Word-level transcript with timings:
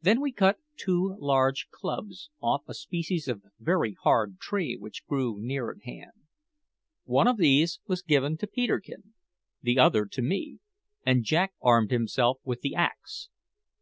Then 0.00 0.22
we 0.22 0.32
cut 0.32 0.60
two 0.78 1.14
large 1.20 1.68
clubs 1.70 2.30
off 2.40 2.62
a 2.66 2.72
species 2.72 3.28
of 3.28 3.42
very 3.60 3.94
hard 4.02 4.38
tree 4.38 4.78
which 4.78 5.04
grew 5.04 5.36
near 5.42 5.70
at 5.70 5.82
hand. 5.82 6.12
One 7.04 7.26
of 7.28 7.36
these 7.36 7.78
was 7.86 8.00
given 8.00 8.38
to 8.38 8.46
Peterkin, 8.46 9.12
the 9.60 9.78
other 9.78 10.06
to 10.06 10.22
me, 10.22 10.60
and 11.04 11.22
Jack 11.22 11.52
armed 11.60 11.90
himself 11.90 12.38
with 12.46 12.62
the 12.62 12.74
axe. 12.74 13.28